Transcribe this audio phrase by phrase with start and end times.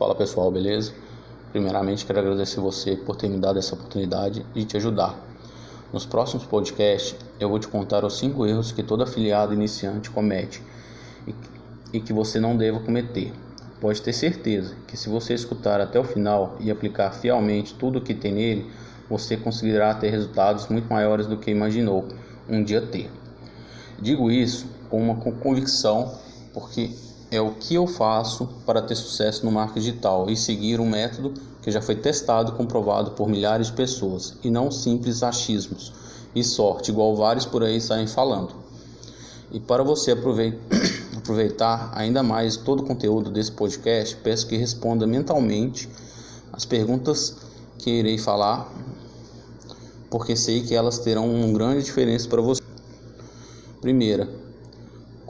[0.00, 0.94] Fala pessoal, beleza?
[1.52, 5.14] Primeiramente quero agradecer você por ter me dado essa oportunidade de te ajudar.
[5.92, 10.62] Nos próximos podcasts eu vou te contar os 5 erros que todo afiliado iniciante comete
[11.92, 13.30] e, que você não deva cometer.
[13.78, 18.02] Pode ter certeza que se você escutar até o final e aplicar fielmente tudo o
[18.02, 18.70] que tem nele,
[19.06, 22.08] você conseguirá ter resultados muito maiores do que imaginou
[22.48, 23.10] um dia ter.
[24.00, 26.18] Digo isso com uma convicção
[26.54, 26.90] porque
[27.30, 31.32] é o que eu faço para ter sucesso no marketing digital e seguir um método
[31.62, 35.92] que já foi testado e comprovado por milhares de pessoas e não simples achismos
[36.34, 38.54] e sorte, igual vários por aí saem falando.
[39.52, 40.12] E para você
[41.16, 45.88] aproveitar ainda mais todo o conteúdo desse podcast, peço que responda mentalmente
[46.52, 47.36] as perguntas
[47.78, 48.72] que irei falar,
[50.08, 52.60] porque sei que elas terão uma grande diferença para você.
[53.80, 54.28] Primeira,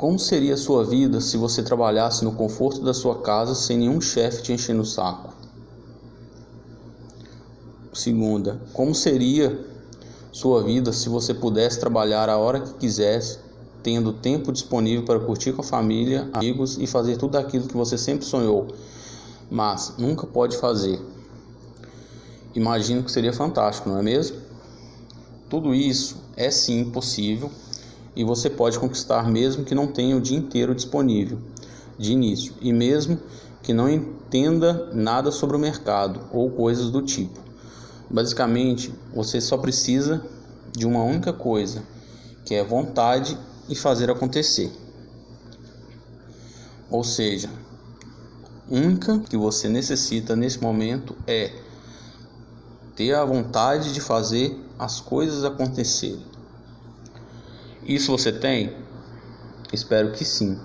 [0.00, 4.00] como seria a sua vida se você trabalhasse no conforto da sua casa sem nenhum
[4.00, 5.34] chefe te enchendo o saco?
[7.92, 9.62] Segunda, como seria
[10.32, 13.40] sua vida se você pudesse trabalhar a hora que quisesse,
[13.82, 17.98] tendo tempo disponível para curtir com a família, amigos e fazer tudo aquilo que você
[17.98, 18.68] sempre sonhou,
[19.50, 20.98] mas nunca pode fazer?
[22.54, 24.38] Imagino que seria fantástico, não é mesmo?
[25.50, 27.50] Tudo isso é sim possível
[28.14, 31.38] e você pode conquistar mesmo que não tenha o dia inteiro disponível
[31.98, 33.18] de início e mesmo
[33.62, 37.38] que não entenda nada sobre o mercado ou coisas do tipo.
[38.10, 40.24] Basicamente, você só precisa
[40.72, 41.82] de uma única coisa,
[42.44, 44.72] que é vontade e fazer acontecer.
[46.90, 47.48] Ou seja,
[48.68, 51.52] única que você necessita nesse momento é
[52.96, 56.24] ter a vontade de fazer as coisas acontecerem.
[57.84, 58.76] Isso você tem?
[59.72, 60.58] Espero que sim.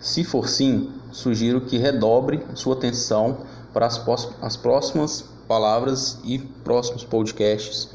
[0.00, 3.38] Se for sim, sugiro que redobre sua atenção
[3.72, 4.00] para as,
[4.40, 7.88] as próximas palavras e próximos podcasts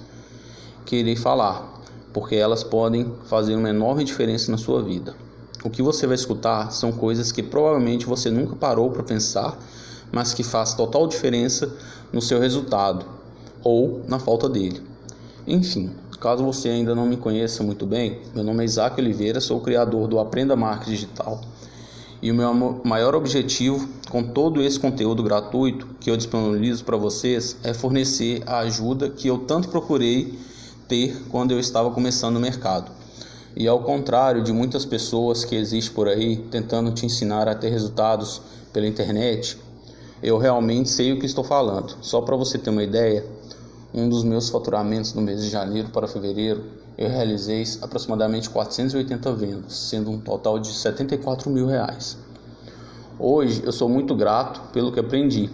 [0.86, 5.16] que irei falar, porque elas podem fazer uma enorme diferença na sua vida.
[5.64, 9.58] O que você vai escutar são coisas que provavelmente você nunca parou para pensar,
[10.11, 11.73] mas que faz total diferença
[12.11, 13.05] no seu resultado
[13.64, 14.90] ou na falta dele.
[15.47, 15.91] Enfim,
[16.21, 19.61] Caso você ainda não me conheça muito bem, meu nome é Isaac Oliveira, sou o
[19.61, 21.41] criador do Aprenda Marketing Digital.
[22.21, 27.57] E o meu maior objetivo com todo esse conteúdo gratuito que eu disponibilizo para vocês
[27.63, 30.37] é fornecer a ajuda que eu tanto procurei
[30.87, 32.91] ter quando eu estava começando no mercado.
[33.55, 37.69] E ao contrário de muitas pessoas que existem por aí tentando te ensinar a ter
[37.69, 39.58] resultados pela internet,
[40.21, 41.95] eu realmente sei o que estou falando.
[41.99, 43.25] Só para você ter uma ideia,
[43.93, 46.63] um dos meus faturamentos no mês de janeiro para fevereiro,
[46.97, 52.17] eu realizei aproximadamente 480 vendas, sendo um total de 74 mil reais.
[53.19, 55.49] Hoje eu sou muito grato pelo que aprendi,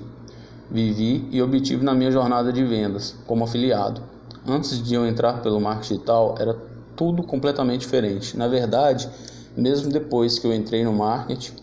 [0.70, 4.02] vivi e obtive na minha jornada de vendas como afiliado.
[4.48, 6.56] Antes de eu entrar pelo marketing digital, era
[6.96, 8.38] tudo completamente diferente.
[8.38, 9.10] Na verdade,
[9.56, 11.54] mesmo depois que eu entrei no marketing,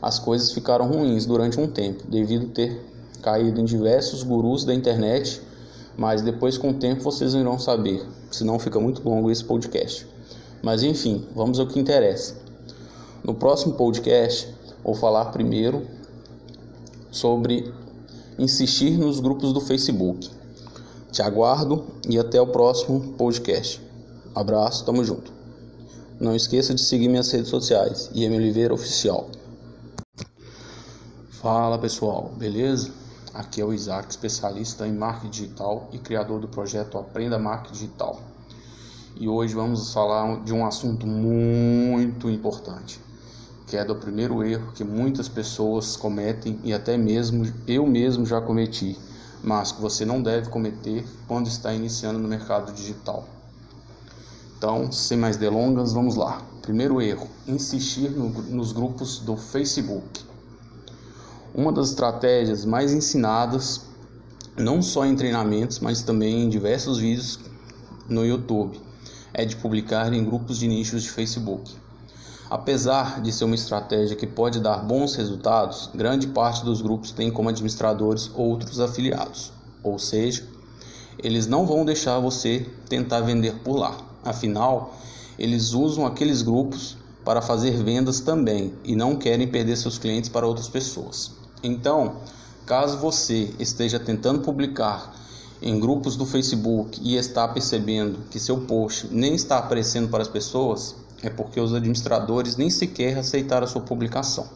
[0.00, 2.84] as coisas ficaram ruins durante um tempo, devido ter
[3.22, 5.40] caído em diversos gurus da internet
[5.96, 10.06] mas depois com o tempo vocês irão saber, senão fica muito longo esse podcast.
[10.62, 12.36] Mas enfim, vamos ao que interessa.
[13.22, 14.52] No próximo podcast,
[14.82, 15.86] vou falar primeiro
[17.10, 17.72] sobre
[18.38, 20.30] insistir nos grupos do Facebook.
[21.12, 23.80] Te aguardo e até o próximo podcast.
[24.34, 25.32] Abraço, tamo junto.
[26.18, 29.28] Não esqueça de seguir minhas redes sociais, IM Oliveira Oficial.
[31.30, 33.03] Fala pessoal, beleza?
[33.34, 38.20] Aqui é o Isaac, especialista em marketing digital e criador do projeto Aprenda Marketing Digital.
[39.16, 43.00] E hoje vamos falar de um assunto muito importante,
[43.66, 48.40] que é do primeiro erro que muitas pessoas cometem e até mesmo eu mesmo já
[48.40, 48.96] cometi,
[49.42, 53.24] mas que você não deve cometer quando está iniciando no mercado digital.
[54.56, 56.40] Então, sem mais delongas, vamos lá.
[56.62, 60.33] Primeiro erro: insistir no, nos grupos do Facebook.
[61.56, 63.82] Uma das estratégias mais ensinadas,
[64.56, 67.38] não só em treinamentos, mas também em diversos vídeos
[68.08, 68.80] no YouTube,
[69.32, 71.70] é de publicar em grupos de nichos de Facebook.
[72.50, 77.30] Apesar de ser uma estratégia que pode dar bons resultados, grande parte dos grupos tem
[77.30, 80.44] como administradores outros afiliados, ou seja,
[81.22, 83.96] eles não vão deixar você tentar vender por lá.
[84.24, 84.92] Afinal,
[85.38, 90.48] eles usam aqueles grupos para fazer vendas também e não querem perder seus clientes para
[90.48, 91.43] outras pessoas.
[91.66, 92.16] Então,
[92.66, 95.14] caso você esteja tentando publicar
[95.62, 100.28] em grupos do Facebook e está percebendo que seu post nem está aparecendo para as
[100.28, 104.46] pessoas, é porque os administradores nem sequer aceitaram a sua publicação.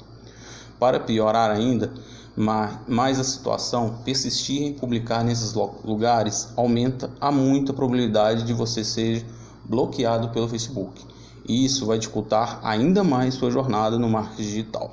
[0.79, 1.91] Para piorar ainda,
[2.37, 9.25] mais a situação persistir em publicar nesses lugares aumenta a muita probabilidade de você ser
[9.65, 11.03] bloqueado pelo Facebook.
[11.49, 14.91] E isso vai dificultar ainda mais sua jornada no marketing digital.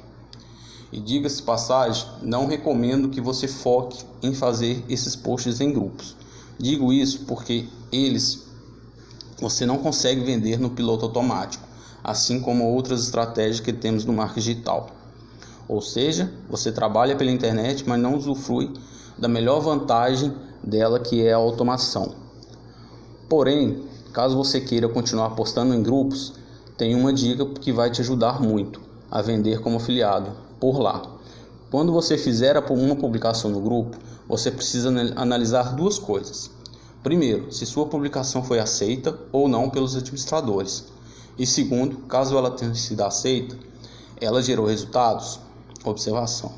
[0.96, 6.16] E diga-se passagem, não recomendo que você foque em fazer esses posts em grupos.
[6.58, 8.46] Digo isso porque eles
[9.38, 11.68] você não consegue vender no piloto automático,
[12.02, 14.90] assim como outras estratégias que temos no marketing digital.
[15.68, 18.72] Ou seja, você trabalha pela internet, mas não usufrui
[19.18, 20.34] da melhor vantagem
[20.64, 22.16] dela, que é a automação.
[23.28, 23.84] Porém,
[24.14, 26.36] caso você queira continuar postando em grupos,
[26.78, 28.80] tem uma dica que vai te ajudar muito
[29.12, 31.02] a vender como afiliado por lá.
[31.70, 33.98] Quando você fizer uma publicação no grupo,
[34.28, 36.50] você precisa analisar duas coisas.
[37.04, 40.86] Primeiro, se sua publicação foi aceita ou não pelos administradores.
[41.38, 43.58] E segundo, caso ela tenha sido aceita,
[44.20, 45.40] ela gerou resultados?
[45.90, 46.52] observação.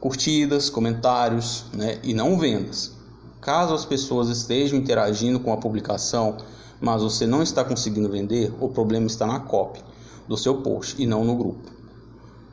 [0.00, 2.92] Curtidas, comentários né, e não vendas.
[3.40, 6.36] Caso as pessoas estejam interagindo com a publicação,
[6.80, 9.82] mas você não está conseguindo vender, o problema está na copy
[10.26, 11.75] do seu post e não no grupo.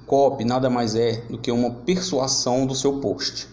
[0.05, 3.47] Copy nada mais é do que uma persuasão do seu post.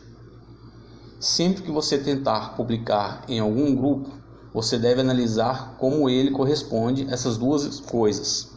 [1.20, 4.10] Sempre que você tentar publicar em algum grupo,
[4.52, 8.50] você deve analisar como ele corresponde a essas duas coisas.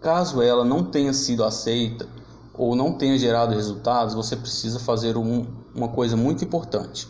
[0.00, 2.08] Caso ela não tenha sido aceita
[2.52, 7.08] ou não tenha gerado resultados, você precisa fazer um, uma coisa muito importante.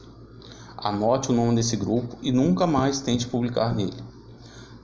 [0.77, 4.03] Anote o nome desse grupo e nunca mais tente publicar nele.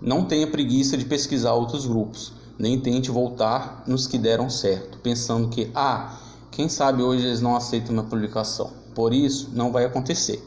[0.00, 5.48] Não tenha preguiça de pesquisar outros grupos, nem tente voltar nos que deram certo, pensando
[5.48, 6.20] que, ah,
[6.50, 8.70] quem sabe hoje eles não aceitam minha publicação.
[8.94, 10.44] Por isso, não vai acontecer.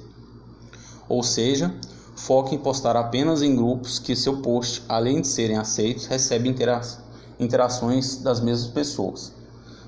[1.10, 1.74] Ou seja,
[2.16, 7.02] foque em postar apenas em grupos que seu post, além de serem aceitos, recebe interação
[7.40, 9.34] interações das mesmas pessoas,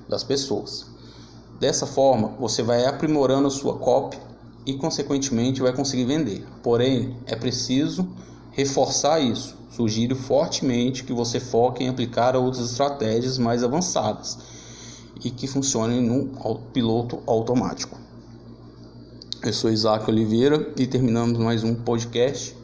[0.09, 0.87] das pessoas.
[1.59, 4.17] Dessa forma, você vai aprimorando sua copy
[4.65, 6.43] e consequentemente vai conseguir vender.
[6.63, 8.05] Porém, é preciso
[8.55, 9.55] reforçar isso.
[9.69, 14.37] Sugiro fortemente que você foque em aplicar outras estratégias mais avançadas
[15.23, 17.99] e que funcionem no piloto automático.
[19.43, 22.55] Eu sou Isaac Oliveira e terminamos mais um podcast.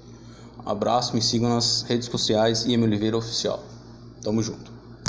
[0.66, 3.62] Abraço, me sigam nas redes sociais e Oliveira Oficial.
[4.22, 4.71] Tamo junto.